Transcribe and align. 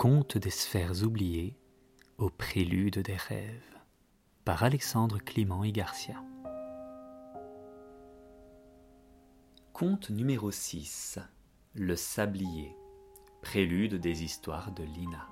Conte 0.00 0.38
des 0.38 0.48
sphères 0.48 1.02
oubliées 1.02 1.58
au 2.16 2.30
prélude 2.30 3.00
des 3.00 3.16
rêves 3.16 3.76
par 4.46 4.62
Alexandre 4.62 5.18
Clément 5.18 5.62
et 5.62 5.72
Garcia. 5.72 6.24
Conte 9.74 10.08
numéro 10.08 10.50
6 10.50 11.18
Le 11.74 11.96
sablier 11.96 12.74
prélude 13.42 13.96
des 13.96 14.24
histoires 14.24 14.72
de 14.72 14.84
Lina. 14.84 15.28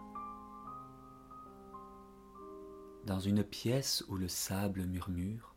Dans 3.06 3.20
une 3.20 3.44
pièce 3.44 4.04
où 4.08 4.16
le 4.16 4.28
sable 4.28 4.84
murmure, 4.84 5.54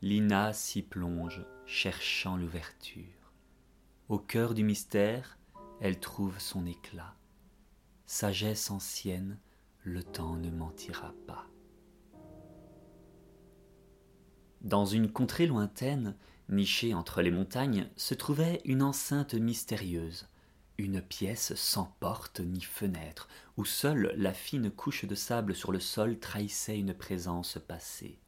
Lina 0.00 0.54
s'y 0.54 0.80
plonge, 0.80 1.44
cherchant 1.66 2.38
l'ouverture. 2.38 3.34
Au 4.08 4.18
cœur 4.18 4.54
du 4.54 4.64
mystère, 4.64 5.36
elle 5.82 6.00
trouve 6.00 6.38
son 6.38 6.64
éclat 6.64 7.14
sagesse 8.06 8.70
ancienne, 8.70 9.38
le 9.82 10.02
temps 10.02 10.36
ne 10.36 10.50
mentira 10.50 11.14
pas. 11.26 11.46
Dans 14.62 14.86
une 14.86 15.10
contrée 15.10 15.46
lointaine, 15.46 16.16
nichée 16.48 16.94
entre 16.94 17.22
les 17.22 17.30
montagnes, 17.30 17.88
se 17.96 18.14
trouvait 18.14 18.62
une 18.64 18.82
enceinte 18.82 19.34
mystérieuse, 19.34 20.28
une 20.78 21.00
pièce 21.00 21.54
sans 21.54 21.94
porte 22.00 22.40
ni 22.40 22.60
fenêtre, 22.60 23.28
où 23.56 23.64
seule 23.64 24.12
la 24.16 24.32
fine 24.32 24.70
couche 24.70 25.04
de 25.04 25.14
sable 25.14 25.54
sur 25.54 25.70
le 25.70 25.80
sol 25.80 26.18
trahissait 26.18 26.78
une 26.78 26.94
présence 26.94 27.58
passée. 27.68 28.18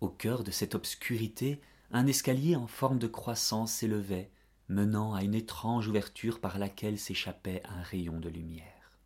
Au 0.00 0.08
cœur 0.08 0.44
de 0.44 0.50
cette 0.50 0.74
obscurité, 0.74 1.60
un 1.90 2.06
escalier 2.06 2.56
en 2.56 2.66
forme 2.66 2.98
de 2.98 3.06
croissant 3.06 3.66
s'élevait, 3.66 4.30
menant 4.68 5.14
à 5.14 5.22
une 5.22 5.34
étrange 5.34 5.88
ouverture 5.88 6.40
par 6.40 6.58
laquelle 6.58 6.98
s'échappait 6.98 7.62
un 7.68 7.82
rayon 7.82 8.20
de 8.20 8.28
lumière. 8.28 8.98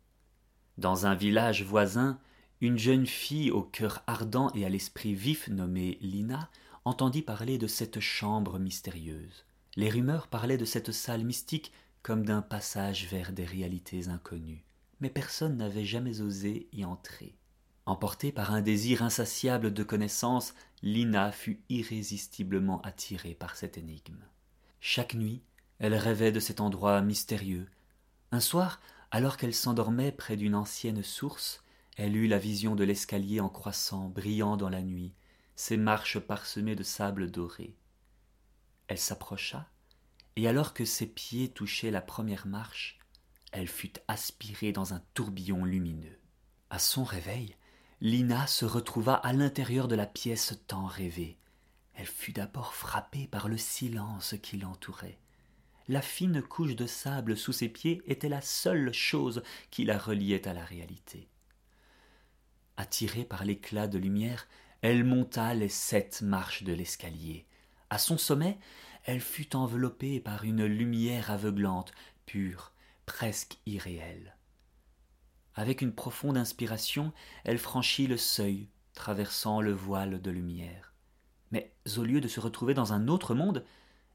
Dans 0.77 1.05
un 1.05 1.15
village 1.15 1.63
voisin, 1.63 2.19
une 2.61 2.77
jeune 2.77 3.05
fille 3.05 3.51
au 3.51 3.63
cœur 3.63 4.03
ardent 4.07 4.51
et 4.55 4.65
à 4.65 4.69
l'esprit 4.69 5.13
vif 5.13 5.47
nommée 5.47 5.97
Lina 6.01 6.49
entendit 6.85 7.21
parler 7.21 7.57
de 7.57 7.67
cette 7.67 7.99
chambre 7.99 8.59
mystérieuse. 8.59 9.45
Les 9.75 9.89
rumeurs 9.89 10.27
parlaient 10.27 10.57
de 10.57 10.65
cette 10.65 10.91
salle 10.91 11.23
mystique 11.23 11.71
comme 12.01 12.25
d'un 12.25 12.41
passage 12.41 13.07
vers 13.07 13.31
des 13.33 13.45
réalités 13.45 14.07
inconnues, 14.07 14.63
mais 15.01 15.09
personne 15.09 15.57
n'avait 15.57 15.85
jamais 15.85 16.21
osé 16.21 16.67
y 16.71 16.85
entrer. 16.85 17.35
Emportée 17.85 18.31
par 18.31 18.53
un 18.53 18.61
désir 18.61 19.01
insatiable 19.01 19.73
de 19.73 19.83
connaissance, 19.83 20.53
Lina 20.81 21.31
fut 21.31 21.61
irrésistiblement 21.69 22.81
attirée 22.81 23.33
par 23.33 23.55
cette 23.55 23.77
énigme. 23.77 24.23
Chaque 24.79 25.13
nuit, 25.13 25.41
elle 25.79 25.95
rêvait 25.95 26.31
de 26.31 26.39
cet 26.39 26.59
endroit 26.59 27.01
mystérieux. 27.01 27.69
Un 28.31 28.39
soir, 28.39 28.81
alors 29.11 29.37
qu'elle 29.37 29.53
s'endormait 29.53 30.11
près 30.11 30.35
d'une 30.35 30.55
ancienne 30.55 31.03
source, 31.03 31.63
elle 31.95 32.15
eut 32.15 32.27
la 32.27 32.39
vision 32.39 32.75
de 32.75 32.83
l'escalier 32.83 33.39
en 33.39 33.49
croissant, 33.49 34.09
brillant 34.09 34.57
dans 34.57 34.69
la 34.69 34.81
nuit, 34.81 35.13
ses 35.55 35.77
marches 35.77 36.19
parsemées 36.19 36.75
de 36.75 36.83
sable 36.83 37.31
doré. 37.31 37.75
Elle 38.87 38.97
s'approcha, 38.97 39.69
et 40.35 40.47
alors 40.47 40.73
que 40.73 40.85
ses 40.85 41.07
pieds 41.07 41.49
touchaient 41.49 41.91
la 41.91 42.01
première 42.01 42.47
marche, 42.47 42.99
elle 43.51 43.67
fut 43.67 43.93
aspirée 44.07 44.71
dans 44.71 44.93
un 44.93 45.01
tourbillon 45.13 45.63
lumineux. 45.63 46.19
À 46.69 46.79
son 46.79 47.03
réveil, 47.03 47.55
Lina 48.01 48.45
se 48.45 48.65
retrouva 48.65 49.15
à 49.15 49.33
l'intérieur 49.33 49.87
de 49.87 49.95
la 49.95 50.05
pièce 50.05 50.59
tant 50.67 50.85
rêvée. 50.85 51.37
Elle 51.95 52.05
fut 52.05 52.33
d'abord 52.33 52.75
frappée 52.75 53.27
par 53.27 53.47
le 53.47 53.57
silence 53.57 54.35
qui 54.43 54.57
l'entourait 54.57 55.17
la 55.87 56.01
fine 56.01 56.41
couche 56.41 56.75
de 56.75 56.85
sable 56.85 57.37
sous 57.37 57.53
ses 57.53 57.69
pieds 57.69 58.01
était 58.05 58.29
la 58.29 58.41
seule 58.41 58.93
chose 58.93 59.41
qui 59.71 59.85
la 59.85 59.97
reliait 59.97 60.47
à 60.47 60.53
la 60.53 60.65
réalité. 60.65 61.29
Attirée 62.75 63.23
par 63.23 63.45
l'éclat 63.45 63.87
de 63.87 63.97
lumière, 63.97 64.47
elle 64.81 65.03
monta 65.03 65.53
les 65.53 65.69
sept 65.69 66.21
marches 66.21 66.63
de 66.63 66.73
l'escalier. 66.73 67.45
À 67.89 67.97
son 67.97 68.17
sommet, 68.17 68.59
elle 69.03 69.21
fut 69.21 69.55
enveloppée 69.55 70.19
par 70.19 70.43
une 70.43 70.65
lumière 70.65 71.31
aveuglante, 71.31 71.93
pure, 72.25 72.73
presque 73.05 73.57
irréelle. 73.65 74.35
Avec 75.55 75.81
une 75.81 75.93
profonde 75.93 76.37
inspiration, 76.37 77.13
elle 77.43 77.57
franchit 77.57 78.05
le 78.05 78.17
seuil, 78.17 78.69
traversant 78.93 79.61
le 79.61 79.71
voile 79.71 80.21
de 80.21 80.29
lumière. 80.29 80.93
Mais 81.51 81.73
au 81.97 82.03
lieu 82.03 82.21
de 82.21 82.27
se 82.27 82.39
retrouver 82.39 82.73
dans 82.73 82.93
un 82.93 83.07
autre 83.07 83.33
monde, 83.33 83.63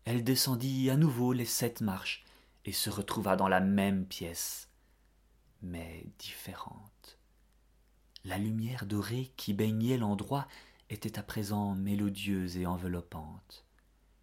elle 0.04 0.24
descendit 0.24 0.90
à 0.90 0.96
nouveau 0.96 1.32
les 1.32 1.44
sept 1.44 1.80
marches 1.80 2.24
et 2.64 2.72
se 2.72 2.90
retrouva 2.90 3.36
dans 3.36 3.48
la 3.48 3.60
même 3.60 4.04
pièce, 4.06 4.68
mais 5.62 6.06
différente. 6.18 7.18
La 8.24 8.38
lumière 8.38 8.86
dorée 8.86 9.32
qui 9.36 9.52
baignait 9.52 9.98
l'endroit 9.98 10.46
était 10.90 11.18
à 11.18 11.22
présent 11.22 11.74
mélodieuse 11.74 12.56
et 12.56 12.66
enveloppante. 12.66 13.64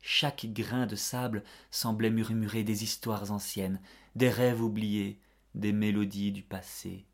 Chaque 0.01 0.45
grain 0.47 0.85
de 0.85 0.95
sable 0.95 1.43
semblait 1.71 2.09
murmurer 2.09 2.63
des 2.63 2.83
histoires 2.83 3.31
anciennes, 3.31 3.81
des 4.15 4.29
rêves 4.29 4.61
oubliés, 4.61 5.19
des 5.55 5.73
mélodies 5.73 6.31
du 6.31 6.43
passé. 6.43 7.05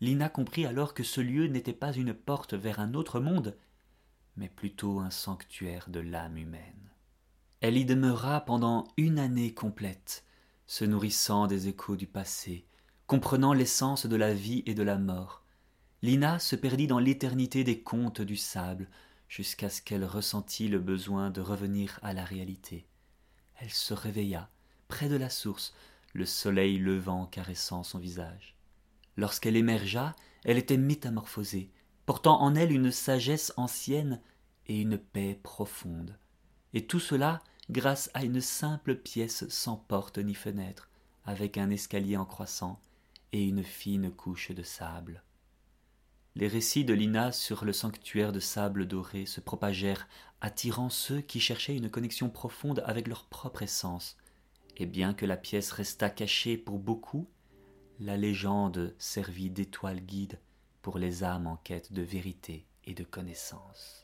Lina 0.00 0.28
comprit 0.28 0.66
alors 0.66 0.94
que 0.94 1.02
ce 1.02 1.20
lieu 1.20 1.46
n'était 1.46 1.72
pas 1.72 1.92
une 1.92 2.14
porte 2.14 2.54
vers 2.54 2.78
un 2.78 2.94
autre 2.94 3.20
monde, 3.20 3.56
mais 4.36 4.48
plutôt 4.48 5.00
un 5.00 5.10
sanctuaire 5.10 5.88
de 5.88 6.00
l'âme 6.00 6.36
humaine. 6.36 6.93
Elle 7.66 7.78
y 7.78 7.86
demeura 7.86 8.42
pendant 8.42 8.84
une 8.98 9.18
année 9.18 9.54
complète, 9.54 10.26
se 10.66 10.84
nourrissant 10.84 11.46
des 11.46 11.66
échos 11.66 11.96
du 11.96 12.06
passé, 12.06 12.66
comprenant 13.06 13.54
l'essence 13.54 14.04
de 14.04 14.16
la 14.16 14.34
vie 14.34 14.62
et 14.66 14.74
de 14.74 14.82
la 14.82 14.98
mort. 14.98 15.42
Lina 16.02 16.38
se 16.38 16.56
perdit 16.56 16.86
dans 16.86 16.98
l'éternité 16.98 17.64
des 17.64 17.80
contes 17.80 18.20
du 18.20 18.36
sable, 18.36 18.90
jusqu'à 19.28 19.70
ce 19.70 19.80
qu'elle 19.80 20.04
ressentît 20.04 20.68
le 20.68 20.78
besoin 20.78 21.30
de 21.30 21.40
revenir 21.40 21.98
à 22.02 22.12
la 22.12 22.22
réalité. 22.22 22.86
Elle 23.54 23.70
se 23.70 23.94
réveilla, 23.94 24.50
près 24.88 25.08
de 25.08 25.16
la 25.16 25.30
source, 25.30 25.72
le 26.12 26.26
soleil 26.26 26.76
levant 26.76 27.24
caressant 27.24 27.82
son 27.82 27.98
visage. 27.98 28.56
Lorsqu'elle 29.16 29.56
émergea, 29.56 30.14
elle 30.44 30.58
était 30.58 30.76
métamorphosée, 30.76 31.70
portant 32.04 32.42
en 32.42 32.56
elle 32.56 32.72
une 32.72 32.90
sagesse 32.90 33.54
ancienne 33.56 34.20
et 34.66 34.82
une 34.82 34.98
paix 34.98 35.40
profonde. 35.42 36.18
Et 36.74 36.86
tout 36.86 37.00
cela 37.00 37.40
grâce 37.70 38.10
à 38.14 38.24
une 38.24 38.40
simple 38.40 38.96
pièce 38.96 39.48
sans 39.48 39.76
porte 39.76 40.18
ni 40.18 40.34
fenêtre, 40.34 40.90
avec 41.24 41.56
un 41.58 41.70
escalier 41.70 42.16
en 42.16 42.24
croissant 42.24 42.80
et 43.32 43.44
une 43.44 43.64
fine 43.64 44.10
couche 44.10 44.50
de 44.50 44.62
sable. 44.62 45.22
Les 46.36 46.48
récits 46.48 46.84
de 46.84 46.94
Lina 46.94 47.30
sur 47.30 47.64
le 47.64 47.72
sanctuaire 47.72 48.32
de 48.32 48.40
sable 48.40 48.86
doré 48.86 49.24
se 49.24 49.40
propagèrent, 49.40 50.08
attirant 50.40 50.90
ceux 50.90 51.20
qui 51.20 51.40
cherchaient 51.40 51.76
une 51.76 51.90
connexion 51.90 52.28
profonde 52.28 52.82
avec 52.86 53.06
leur 53.06 53.24
propre 53.26 53.62
essence, 53.62 54.16
et 54.76 54.86
bien 54.86 55.14
que 55.14 55.26
la 55.26 55.36
pièce 55.36 55.70
restât 55.70 56.10
cachée 56.10 56.56
pour 56.56 56.78
beaucoup, 56.78 57.28
la 58.00 58.16
légende 58.16 58.94
servit 58.98 59.50
d'étoile 59.50 60.00
guide 60.00 60.40
pour 60.82 60.98
les 60.98 61.22
âmes 61.22 61.46
en 61.46 61.56
quête 61.56 61.92
de 61.92 62.02
vérité 62.02 62.66
et 62.84 62.94
de 62.94 63.04
connaissance. 63.04 64.03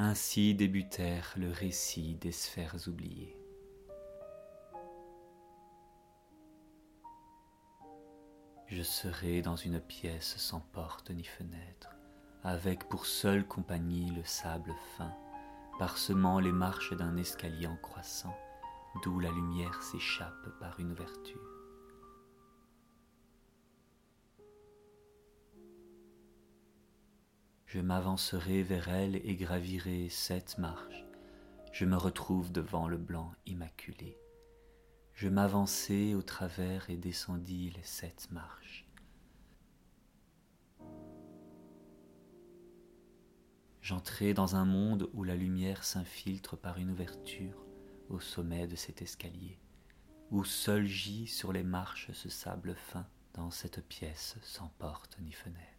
Ainsi 0.00 0.54
débutèrent 0.54 1.34
le 1.36 1.50
récit 1.50 2.14
des 2.20 2.30
sphères 2.30 2.76
oubliées. 2.86 3.36
Je 8.68 8.82
serai 8.84 9.42
dans 9.42 9.56
une 9.56 9.80
pièce 9.80 10.36
sans 10.36 10.60
porte 10.60 11.10
ni 11.10 11.24
fenêtre, 11.24 11.96
avec 12.44 12.88
pour 12.88 13.06
seule 13.06 13.44
compagnie 13.44 14.12
le 14.12 14.22
sable 14.22 14.72
fin, 14.96 15.12
parsemant 15.80 16.38
les 16.38 16.52
marches 16.52 16.92
d'un 16.92 17.16
escalier 17.16 17.66
en 17.66 17.76
croissant, 17.78 18.38
d'où 19.02 19.18
la 19.18 19.32
lumière 19.32 19.82
s'échappe 19.82 20.48
par 20.60 20.78
une 20.78 20.92
ouverture. 20.92 21.57
Je 27.68 27.80
m'avancerai 27.80 28.62
vers 28.62 28.88
elle 28.88 29.16
et 29.16 29.36
gravirai 29.36 30.08
sept 30.08 30.56
marches. 30.56 31.04
Je 31.70 31.84
me 31.84 31.96
retrouve 31.96 32.50
devant 32.50 32.88
le 32.88 32.96
blanc 32.96 33.34
immaculé. 33.44 34.16
Je 35.12 35.28
m'avançai 35.28 36.14
au 36.14 36.22
travers 36.22 36.88
et 36.88 36.96
descendis 36.96 37.68
les 37.76 37.82
sept 37.82 38.30
marches. 38.30 38.88
J'entrai 43.82 44.32
dans 44.32 44.56
un 44.56 44.64
monde 44.64 45.10
où 45.12 45.22
la 45.22 45.36
lumière 45.36 45.84
s'infiltre 45.84 46.56
par 46.56 46.78
une 46.78 46.90
ouverture 46.90 47.66
au 48.08 48.18
sommet 48.18 48.66
de 48.66 48.76
cet 48.76 49.02
escalier, 49.02 49.58
où 50.30 50.42
seul 50.42 50.86
gît 50.86 51.26
sur 51.26 51.52
les 51.52 51.64
marches 51.64 52.12
ce 52.12 52.30
sable 52.30 52.74
fin 52.74 53.06
dans 53.34 53.50
cette 53.50 53.86
pièce 53.86 54.38
sans 54.40 54.68
porte 54.78 55.18
ni 55.20 55.32
fenêtre. 55.32 55.77